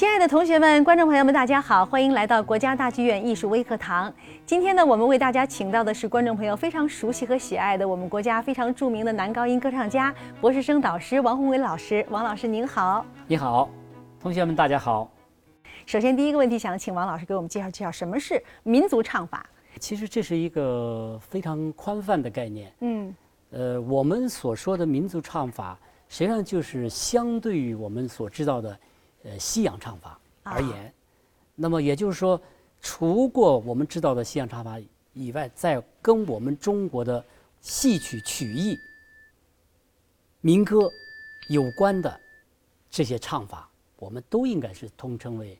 [0.00, 4.10] 亲爱的同学们、观众朋友们，大家好，欢迎来到国家大剧院艺术微课堂。
[4.46, 12.02] 今天呢，我们为大家请到的是观众朋友非常熟悉和喜爱的我们国家非常著名的男高音歌唱家、博士生导师王宏伟老师。
[12.08, 13.68] 王老师您好，你好，
[14.18, 15.10] 同学们大家好。
[15.84, 19.44] 首先第一个问题，想请王老师给我们介绍介绍什么是民族唱法。
[19.78, 22.72] 其实这是一个非常宽泛的概念。
[22.80, 23.14] 嗯，
[23.50, 25.78] 呃，我们所说的民族唱法，
[26.08, 28.74] 实际上就是相对于我们所知道的，
[29.22, 30.92] 呃，西洋唱法而言。
[31.54, 32.40] 那么也就是说，
[32.80, 34.80] 除过我们知道的西洋唱法
[35.12, 37.22] 以外，在跟我们中国的
[37.60, 38.78] 戏曲曲艺、
[40.40, 40.88] 民歌
[41.50, 42.20] 有关的
[42.88, 45.58] 这些唱法，我们都应该是通称为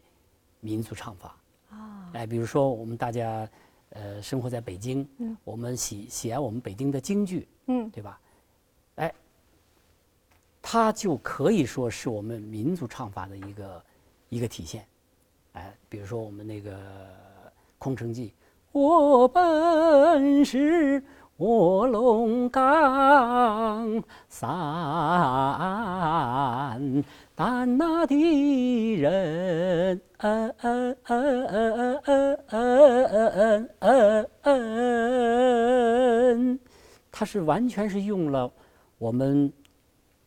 [0.61, 1.37] 民族唱法。
[1.71, 3.47] 啊，哎，比如说我们大家，
[3.91, 8.19] 呃，生活在北京，嗯我们喜喜爱我们北京的京剧，嗯对吧？
[8.97, 9.15] 哎，
[10.63, 13.83] 它就可以说是我们民族唱法的一个
[14.29, 14.87] 一个体现。
[15.55, 16.71] 哎，比如说我们那个
[17.79, 18.29] 《空城计》，
[18.73, 21.03] 我本是
[21.39, 24.49] 卧龙岗三
[27.35, 32.39] 但那的人，嗯嗯嗯嗯嗯
[33.81, 36.61] 嗯嗯嗯，
[37.11, 38.53] 它是完全是用了
[38.99, 39.51] 我们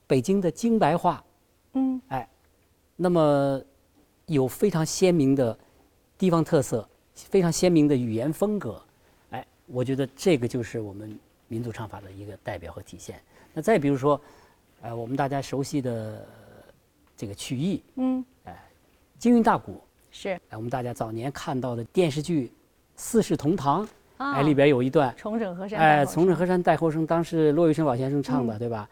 [0.07, 1.23] 北京的京白话，
[1.73, 2.01] 嗯。
[2.07, 2.27] 哎，
[2.95, 3.61] 那么
[4.25, 5.57] 有非常鲜明的
[6.17, 8.81] 地方特色，非常鲜明的语言风格，
[9.31, 13.19] 哎，我觉得这个就是我们民族唱法的一个代表和体现。
[13.53, 14.19] 那再比如说，
[14.81, 16.25] 呃，我们大家熟悉的
[17.15, 17.83] 这个曲艺。
[17.95, 18.57] 嗯，哎
[19.19, 19.81] 京韵大鼓，
[20.11, 20.29] 是。
[20.49, 22.47] 哎，我们大家早年看到的电视剧
[22.95, 23.85] 《四世同堂》，
[24.17, 28.89] 啊，哎，里边有一段，重整河山，哎，重整河山代后生，当时骆玉笙老先生唱的，对吧？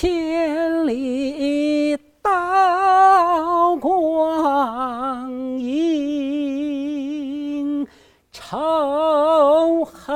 [0.00, 5.28] 千里刀光
[5.58, 6.64] 影，
[8.30, 10.14] 仇恨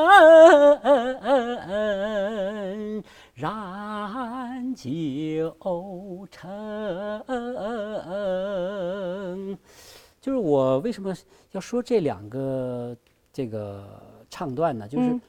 [3.35, 6.49] 燃九城。
[10.21, 11.13] 就是我为什么
[11.51, 12.97] 要说这两个
[13.33, 14.87] 这个唱段呢？
[14.87, 15.21] 就是嗯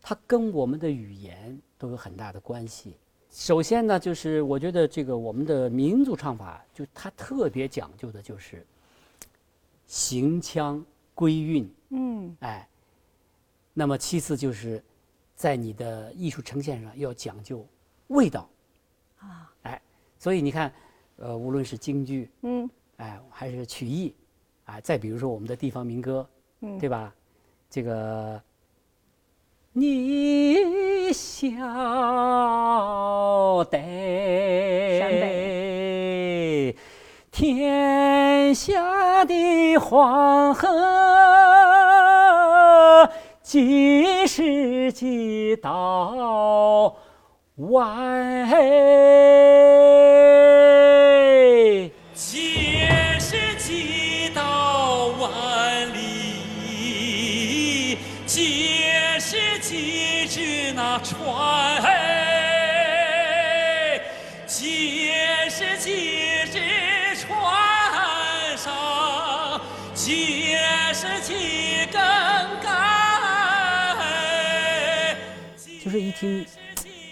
[0.00, 2.94] 它跟我们的语言都有很大的关系。
[3.36, 8.66] 首先呢，就是我觉得这个我们的民族唱法，就它特别讲究的就是
[9.86, 10.82] 行腔
[11.14, 12.66] 归韵，嗯哎。
[13.74, 14.82] 那么其次就是
[15.34, 17.62] 在你的艺术呈现上要讲究
[18.06, 18.48] 味道，
[19.18, 19.82] 啊，哎。
[20.18, 20.72] 所以你看，
[21.16, 24.14] 呃，无论是京剧，嗯哎，还是曲艺，
[24.64, 26.26] 啊，再比如说我们的地方民歌，
[26.60, 27.14] 嗯对吧？
[27.68, 28.42] 这个
[29.74, 31.46] 你晓
[33.64, 33.78] 待
[37.30, 40.68] 天下的黄河，
[43.42, 46.96] 几十几道
[47.56, 48.48] 弯，
[52.14, 52.86] 几
[53.18, 58.70] 十几道弯里，几
[59.18, 62.05] 十几只那船。
[76.18, 76.44] 听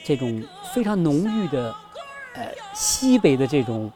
[0.02, 0.42] 这种
[0.72, 1.74] 非常浓郁的，
[2.34, 3.90] 呃，西北的这种，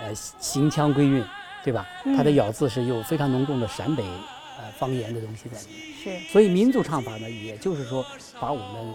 [0.00, 1.24] 呃，行腔归韵，
[1.62, 1.86] 对吧？
[2.16, 4.02] 它的咬字是有非常浓重的陕北，
[4.58, 6.20] 呃，方言的东西在里面。
[6.22, 8.04] 是所以民族唱法呢，也就是说，
[8.40, 8.94] 把我们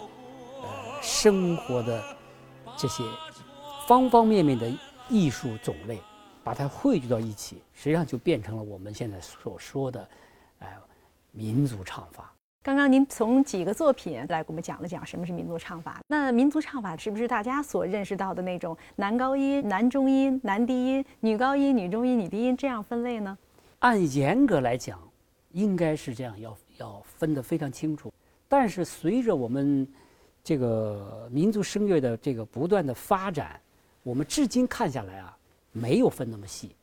[0.62, 2.04] 呃生活的
[2.78, 3.04] 这些
[3.88, 4.72] 方方面面的
[5.10, 6.00] 艺术种类，
[6.44, 10.08] 把它汇聚到一起，实际上就变成了我们现在所说的，
[10.60, 10.68] 呃，
[11.32, 12.34] 民族唱法。
[12.64, 16.00] 刚刚您从几个作品来给我们讲了讲什么是民族唱法。
[16.08, 23.35] 那民族唱法是不是大家所认识到的那种男高音、男中音、男低音、女高音、女中音、女低音这样分类呢？
[23.80, 25.00] 按严格来讲，
[25.53, 28.14] 应该是这样，要要分得非常清楚。
[28.47, 29.88] 但是随着我们
[30.44, 33.59] 这个民族声乐的这个不断的发展，
[34.03, 35.35] 我们至今看下来啊，
[35.72, 36.76] 没有分那么细。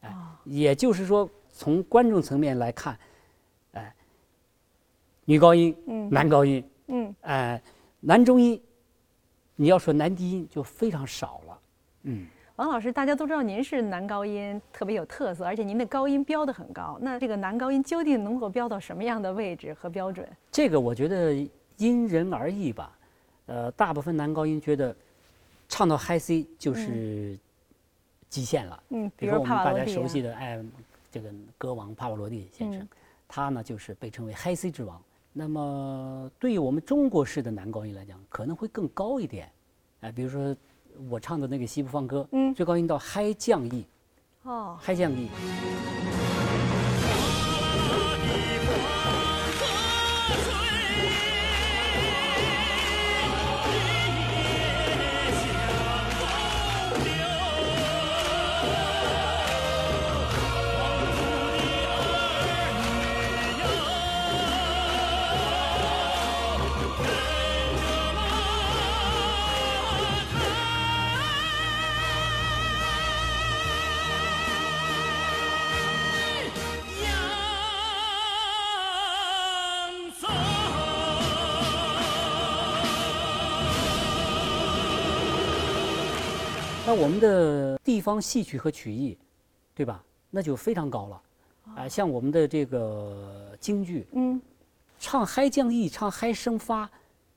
[0.00, 0.10] 哎，
[0.44, 2.98] 也就是说，从观众层面来看，哎，
[5.26, 7.60] 女高音、嗯男高音，嗯，哎，
[8.00, 8.60] 男中音，
[9.56, 11.58] 你要说男低音就非常少了。
[12.04, 12.26] 嗯。
[12.54, 16.96] 王老师，大家都知道您是男高音，特别有特色，而且您的高音标得很高。
[17.02, 20.26] 那这个男高音究竟能够标到什么样的位置和标准？
[20.50, 21.34] 这个我觉得
[21.76, 22.96] 因人而异吧。
[23.44, 24.96] 呃，大部分男高音觉得
[25.68, 27.38] 唱到 high C 就是
[28.30, 28.82] 极限了。
[28.88, 30.64] 嗯，比比如我们大家熟悉的哎，
[31.12, 32.88] 这个歌王帕瓦罗蒂先生，嗯
[33.28, 35.02] 他呢就是被称为 High C 之王。
[35.38, 39.52] 那么对于我们中国式的男高音来讲，可能会更高一点。
[40.00, 40.56] 哎，比如说
[41.10, 43.84] 我唱的那个西部放歌，嗯最高音到 High 降 E，High
[44.44, 45.28] 哦，降 E。
[86.86, 89.18] 那我们的地方戏曲和曲艺，
[89.74, 90.00] 对吧？
[90.30, 91.22] 那就非常高了。
[91.74, 94.40] 啊、像我们的这个京剧，嗯，
[95.00, 96.88] 唱嗨降 E，唱嗨升发，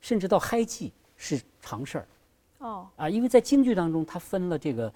[0.02, 2.08] 甚至到嗨记是常事儿
[2.60, 3.10] 哦，啊。
[3.10, 4.94] 因为在京剧当中，它分了这个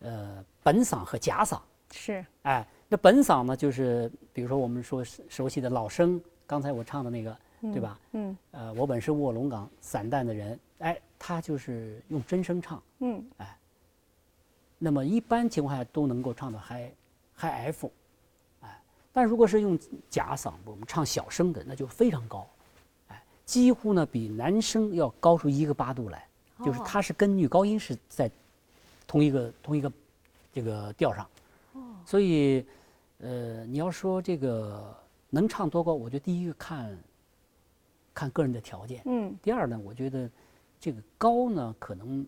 [0.00, 1.60] 呃本嗓和假嗓。
[1.90, 8.00] 是，哎，那本嗓呢，就是比如说我们说熟熟悉的老生，刚才我唱的那个，对吧？
[8.12, 12.82] 嗯呃，我本是卧龙岗散淡的人，哎，他就是用真声唱。
[13.00, 13.22] 嗯，
[14.84, 16.92] 那么一般情况下都能够唱到嗨
[17.34, 17.90] 嗨 F，
[18.60, 18.82] 哎，
[19.14, 19.78] 但如果是用
[20.10, 22.46] 假嗓，我们唱小声的，那就非常高，
[23.08, 26.28] 哎，几乎呢比男生要高出一个八度来，
[26.62, 28.30] 就是哦它是跟女高音是在
[29.06, 29.90] 同一个同一个
[30.52, 31.26] 这个调上，
[32.04, 32.62] 所以
[33.20, 34.94] 呃，你要说这个
[35.30, 36.98] 能唱多高，我觉得第一个看
[38.12, 40.28] 看个人的条件，嗯，第二呢，我觉得
[40.78, 42.26] 这个高呢，可能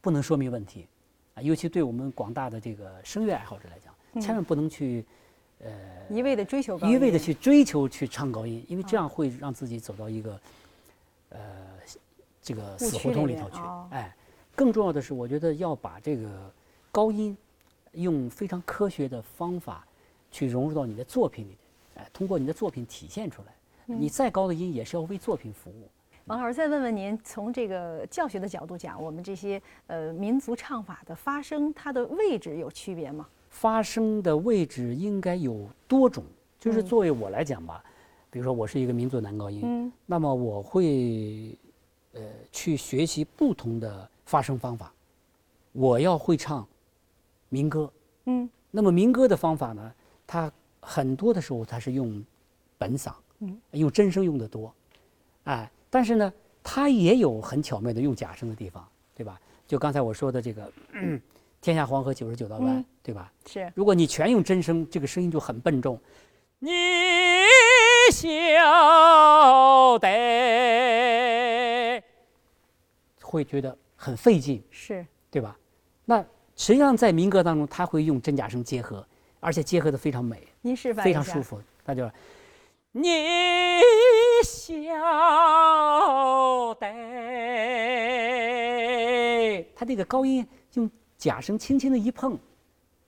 [0.00, 0.86] 不能说明问题
[1.36, 5.04] 啊，尤其对我们广大的这个声乐爱好者来讲，千万不能去
[5.62, 5.70] 呃
[6.08, 10.40] 一味的追求高音一味的去追求去唱高音，因为这样会让自己走到一个
[11.28, 11.38] 呃
[12.40, 13.58] 这个死胡同里头去。
[13.90, 14.16] 哎，
[14.54, 16.50] 更重要的是，我觉得要把这个
[16.90, 17.36] 高音
[17.92, 19.86] 用非常科学的方法
[20.32, 21.58] 去融入到你的作品里，
[21.96, 23.48] 哎，通过你的作品体现出来。
[23.88, 25.88] 嗯你再高的音也是要为作品服务。
[26.26, 33.28] 王老师，再问问您，从这个教学的角度讲，我们这些呃民族唱法的发声，它的位置有区别吗？
[33.48, 36.24] 发声的位置应该有多种，
[36.58, 37.80] 就是作为我来讲吧，
[38.28, 39.92] 比如说我是一个民族男高音，嗯。
[40.04, 41.56] 那么我会
[42.14, 42.20] 呃
[42.50, 44.92] 去学习不同的发声方法，
[45.70, 46.66] 我要会唱
[47.50, 47.88] 民歌，
[48.24, 48.50] 嗯。
[48.72, 49.94] 那么民歌的方法呢，
[50.26, 50.50] 它
[50.80, 52.20] 很多的时候它是用
[52.76, 54.74] 本嗓，嗯，用真声用的多，
[55.44, 56.30] 哎，但是呢，
[56.62, 59.40] 它也有很巧妙的用假声的地方，对吧？
[59.66, 60.70] 就刚才我说的这个
[61.62, 63.32] “天下黄河九十九道弯”，嗯对吧？
[63.46, 65.98] 是，如果你全用真声，这个声音就很笨重。
[66.58, 66.70] 你
[68.12, 68.28] 晓
[69.98, 70.06] 得，
[73.22, 75.56] 会觉得很费劲，是，对吧？
[76.04, 76.22] 那
[76.56, 79.02] 实际上在民歌当中，他会用真假声结合，
[79.40, 81.42] 而且结合的非常美，您示范非常舒。
[81.42, 81.58] 服。
[81.86, 82.06] 那就
[82.92, 83.08] 你
[84.44, 84.92] 晓
[86.74, 86.86] 得，
[89.74, 92.38] 他这个高音用假声轻轻的一碰，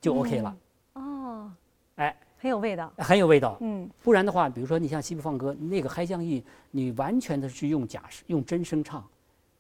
[0.01, 0.57] 就 OK 了，
[0.95, 1.51] 哦，
[1.97, 2.93] 哎，很有味道。
[2.99, 3.57] 很有味道。
[3.61, 3.89] 嗯。
[4.03, 9.07] 不然的话，比如说你像西部放歌，那个嗨降 E，你完全的去用假声、用真声唱，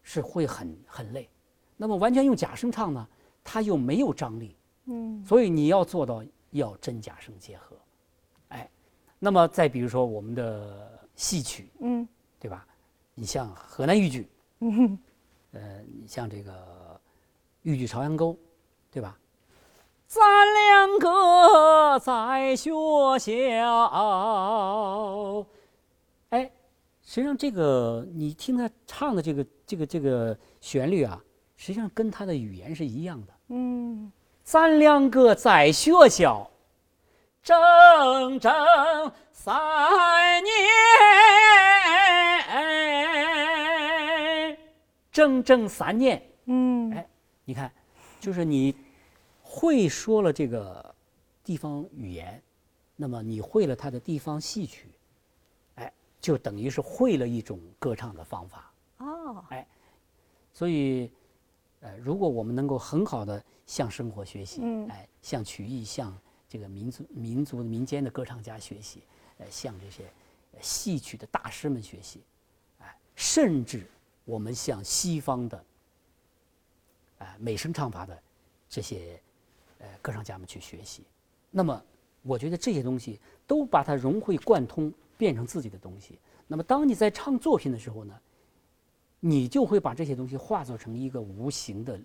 [0.02, 1.28] 是会很很累。
[1.76, 3.06] 那么完全用假声唱呢，
[3.44, 4.56] 它又没有张力，
[4.86, 5.24] 嗯。
[5.24, 7.76] 所以你要做到要真假声结合，
[8.48, 8.68] 哎，
[9.18, 12.08] 那么再比如说我们的戏曲，嗯
[12.38, 12.64] 对吧？
[13.14, 14.96] 你像河南豫剧，嗯
[15.50, 17.00] 呃，你像这个
[17.62, 18.32] 豫剧《朝阳沟》，
[18.92, 19.18] 对吧？
[20.06, 20.22] 咱
[20.54, 22.70] 两个在学
[23.18, 25.44] 校，
[26.30, 26.50] 哎，
[27.02, 31.20] 实际上这个你听他唱的这个这个这个旋律啊，
[31.56, 33.32] 实际上跟他的语言是一样的。
[33.48, 34.12] 嗯
[34.44, 36.48] 咱两个在学校
[37.48, 38.52] 整整
[39.32, 40.54] 三年，
[45.10, 46.22] 整整三年。
[46.44, 47.08] 嗯哎
[47.46, 47.72] 你看，
[48.20, 48.76] 就是你
[49.42, 50.94] 会说了这个
[51.42, 52.42] 地方语言，
[52.96, 54.90] 那么你会了它的地方戏曲，
[55.76, 55.90] 哎，
[56.20, 58.70] 就等于是会了一种歌唱的方法。
[58.98, 59.66] 哦哎
[60.52, 61.10] 所以，
[61.80, 66.14] 呃，如果我们能够很好的向生活学习，嗯哎，向曲艺、向
[66.48, 69.02] 这个民族、民族民间的歌唱家学习，
[69.38, 70.04] 呃，向这些
[70.60, 72.22] 戏曲的大师们学习，
[72.80, 73.86] 哎，甚至
[74.24, 75.64] 我们向西方的，
[77.18, 78.22] 啊、美声唱法的
[78.68, 79.20] 这些
[79.78, 81.04] 呃歌唱家们去学习。
[81.50, 81.82] 那么，
[82.22, 86.18] 我觉得这些东西都把它融会贯通，变成自己的东西。
[86.46, 88.18] 那么，当你在唱作品的时候呢，
[89.20, 92.00] 你就会把这些东西化作成一个无形的，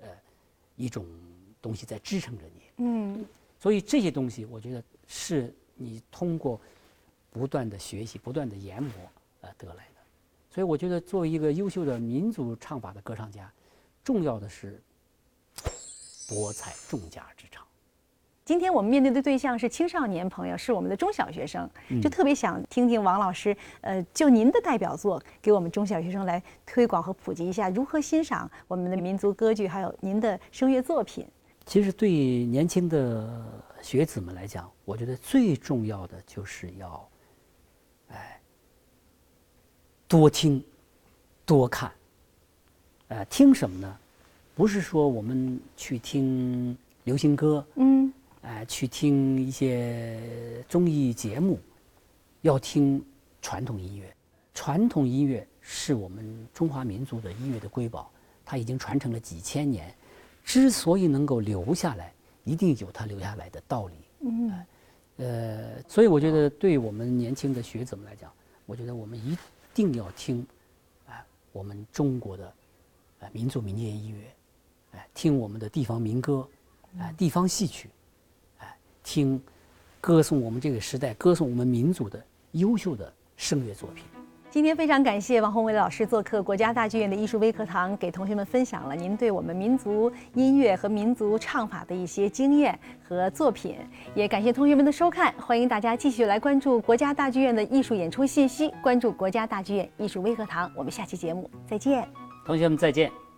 [0.00, 0.08] 呃，
[0.76, 1.06] 一种
[1.62, 2.62] 东西在支撑着你。
[2.78, 3.26] 嗯，
[3.60, 6.58] 所以这些东西，我觉得是你通过
[7.30, 8.92] 不断的学习、不断的研磨
[9.42, 10.00] 呃得来的。
[10.52, 13.52] 所以，我觉得作为一个优秀的民族唱法的歌唱家，
[14.02, 14.82] 重要的是
[16.26, 17.62] 博采众家之长。
[18.46, 21.70] 今天我们面对的对象是青少年朋友，是我们的中小学生，
[22.02, 31.24] 就特别想听听王老师，呃，就您的代表作，给我们中小学生来推广和普及一下如何欣赏我们的民族歌剧，还有您的声乐作品。
[31.70, 33.30] 其实对年轻的
[33.80, 37.08] 学子们来讲，我觉得最重要的就是要，
[38.08, 38.40] 哎，
[40.08, 40.60] 多听，
[41.46, 41.92] 多看。
[43.06, 43.98] 呃，听什么呢？
[44.56, 48.12] 不是说我们去听流行歌，嗯，
[48.42, 51.56] 哎，去听一些综艺节目，
[52.42, 53.00] 要听
[53.40, 54.12] 传统音乐。
[54.54, 58.10] 传统音乐是我们中华民族的音乐的瑰宝，
[58.44, 59.94] 它已经传承了几千年。
[60.52, 63.94] 之所以能够留下来，一定有它留下来的道理。
[64.18, 64.66] 嗯，
[65.18, 68.32] 呃，所以我觉得，对我们年轻的学子们来讲，
[68.66, 69.38] 我觉得我们一
[69.72, 70.44] 定要听，
[71.06, 72.52] 啊，我们中国的，
[73.20, 74.26] 啊，民族民间音乐，
[74.90, 76.44] 哎，听我们的地方民歌，
[76.98, 77.88] 哎，地方戏曲，
[78.58, 79.40] 哎，听，
[80.00, 84.04] 歌颂我们这个时代，歌颂我们民族的优秀的声乐作品。
[84.50, 93.76] 今天非常感谢王宏伟老师做客国家大剧院的艺术微课堂，给同学们分享了您对我们民族音乐和民族唱法的一些经验和作品。
[94.12, 100.68] 也感谢同学们的收看，欢迎大家继续来关注国家大剧院的艺术演出信息，关注国家大剧院艺术微课堂。
[100.74, 102.08] 我们下期节目再见，
[102.44, 103.29] 同学们再见。